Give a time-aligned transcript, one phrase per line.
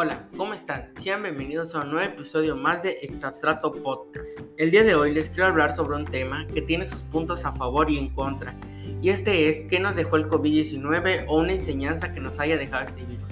[0.00, 0.92] Hola, ¿cómo están?
[0.94, 4.42] Sean bienvenidos a un nuevo episodio más de Exabstrato Podcast.
[4.56, 7.50] El día de hoy les quiero hablar sobre un tema que tiene sus puntos a
[7.50, 8.54] favor y en contra,
[9.02, 12.84] y este es qué nos dejó el COVID-19 o una enseñanza que nos haya dejado
[12.84, 13.26] este virus.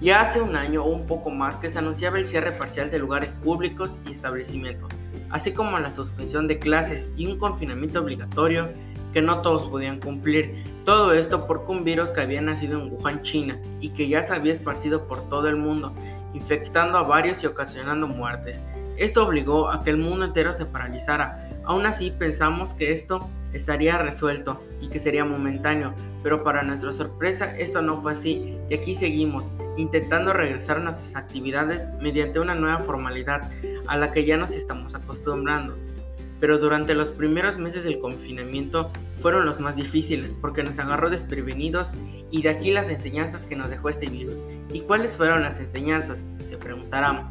[0.00, 3.00] Ya hace un año o un poco más que se anunciaba el cierre parcial de
[3.00, 4.92] lugares públicos y establecimientos,
[5.30, 8.68] así como la suspensión de clases y un confinamiento obligatorio
[9.12, 10.75] que no todos podían cumplir.
[10.86, 14.32] Todo esto porque un virus que había nacido en Wuhan, China, y que ya se
[14.32, 15.92] había esparcido por todo el mundo,
[16.32, 18.62] infectando a varios y ocasionando muertes.
[18.96, 21.50] Esto obligó a que el mundo entero se paralizara.
[21.64, 27.56] Aún así pensamos que esto estaría resuelto y que sería momentáneo, pero para nuestra sorpresa
[27.58, 32.78] esto no fue así y aquí seguimos intentando regresar a nuestras actividades mediante una nueva
[32.78, 33.50] formalidad
[33.88, 35.76] a la que ya nos estamos acostumbrando
[36.40, 41.90] pero durante los primeros meses del confinamiento fueron los más difíciles porque nos agarró desprevenidos
[42.30, 44.34] y de aquí las enseñanzas que nos dejó este virus.
[44.72, 46.24] ¿Y cuáles fueron las enseñanzas?
[46.48, 47.28] Se preguntarán.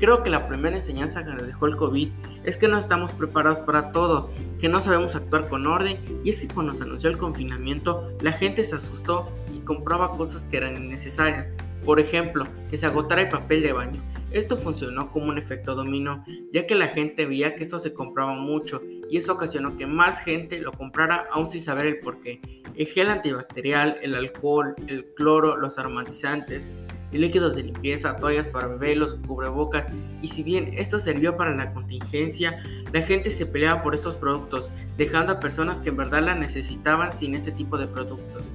[0.00, 2.08] Creo que la primera enseñanza que nos dejó el COVID
[2.44, 6.40] es que no estamos preparados para todo, que no sabemos actuar con orden y es
[6.40, 10.76] que cuando se anunció el confinamiento la gente se asustó y compraba cosas que eran
[10.76, 11.48] innecesarias.
[11.84, 14.02] Por ejemplo, que se agotara el papel de baño.
[14.30, 18.34] Esto funcionó como un efecto dominó, ya que la gente veía que esto se compraba
[18.34, 22.40] mucho y eso ocasionó que más gente lo comprara aún sin saber el porqué.
[22.74, 26.70] El gel antibacterial, el alcohol, el cloro, los aromatizantes,
[27.10, 29.88] líquidos de limpieza, toallas para bebés, los cubrebocas,
[30.20, 34.70] y si bien esto sirvió para la contingencia, la gente se peleaba por estos productos,
[34.96, 38.54] dejando a personas que en verdad la necesitaban sin este tipo de productos.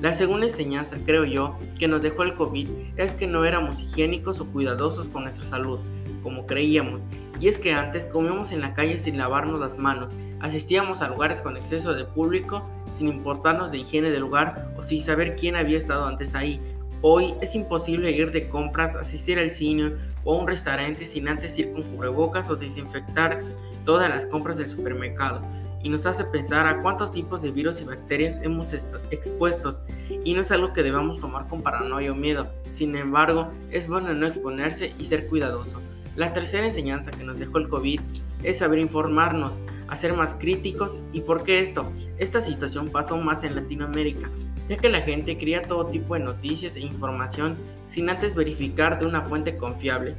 [0.00, 4.40] La segunda enseñanza, creo yo, que nos dejó el COVID es que no éramos higiénicos
[4.40, 5.78] o cuidadosos con nuestra salud,
[6.22, 7.02] como creíamos,
[7.40, 11.42] y es que antes comíamos en la calle sin lavarnos las manos, asistíamos a lugares
[11.42, 15.78] con exceso de público sin importarnos de higiene del lugar o sin saber quién había
[15.78, 16.60] estado antes ahí.
[17.02, 19.92] Hoy es imposible ir de compras, asistir al cine
[20.24, 23.42] o a un restaurante sin antes ir con cubrebocas o desinfectar
[23.84, 25.42] todas las compras del supermercado
[25.84, 29.82] y nos hace pensar a cuántos tipos de virus y bacterias hemos expuestos
[30.24, 32.50] y no es algo que debamos tomar con paranoia o miedo.
[32.70, 35.80] Sin embargo, es bueno no exponerse y ser cuidadoso.
[36.16, 38.00] La tercera enseñanza que nos dejó el COVID
[38.42, 41.86] es saber informarnos, a ser más críticos y por qué esto.
[42.18, 44.30] Esta situación pasó más en Latinoamérica,
[44.68, 49.04] ya que la gente cría todo tipo de noticias e información sin antes verificar de
[49.04, 50.14] una fuente confiable.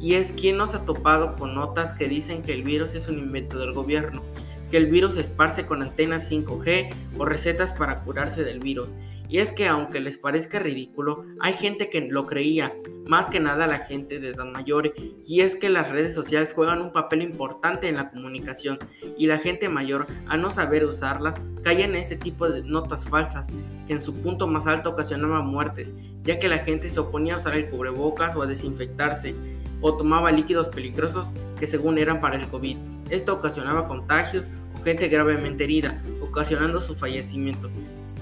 [0.00, 3.18] Y es quien nos ha topado con notas que dicen que el virus es un
[3.18, 4.22] invento del gobierno
[4.70, 8.88] que el virus se esparce con antenas 5G o recetas para curarse del virus.
[9.30, 12.74] Y es que aunque les parezca ridículo, hay gente que lo creía,
[13.06, 14.92] más que nada la gente de edad mayor,
[15.24, 18.80] y es que las redes sociales juegan un papel importante en la comunicación,
[19.16, 23.52] y la gente mayor, a no saber usarlas, cae en ese tipo de notas falsas,
[23.86, 25.94] que en su punto más alto ocasionaban muertes,
[26.24, 29.36] ya que la gente se oponía a usar el cubrebocas o a desinfectarse,
[29.80, 32.76] o tomaba líquidos peligrosos que según eran para el COVID.
[33.10, 34.46] Esto ocasionaba contagios
[34.82, 37.70] gente gravemente herida, ocasionando su fallecimiento.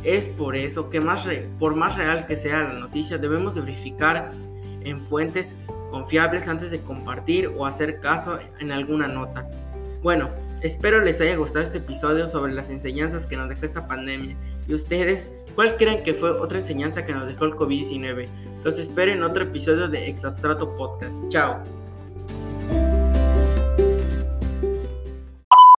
[0.04, 1.24] Es por eso que más
[1.58, 4.30] por más real que sea la noticia, debemos verificar
[4.84, 5.56] en fuentes
[5.91, 9.48] confiables antes de compartir o hacer caso en alguna nota.
[10.02, 10.30] Bueno,
[10.62, 14.36] espero les haya gustado este episodio sobre las enseñanzas que nos dejó esta pandemia.
[14.69, 18.28] ¿Y ustedes cuál creen que fue otra enseñanza que nos dejó el COVID-19?
[18.64, 21.26] Los espero en otro episodio de Exabstrato Podcast.
[21.28, 21.77] Chao.